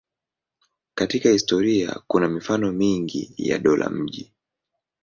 Katika 0.95 1.29
historia 1.29 1.99
kuna 2.07 2.27
mifano 2.29 2.71
mingi 2.71 3.33
ya 3.37 3.57
dola-miji. 3.59 4.31